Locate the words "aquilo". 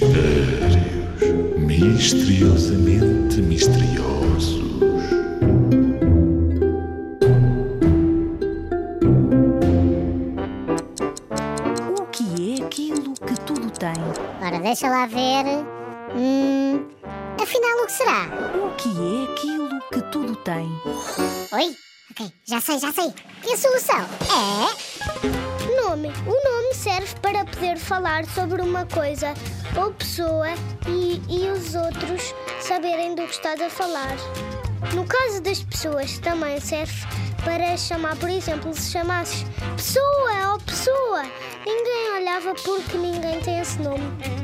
12.64-13.12, 19.32-19.80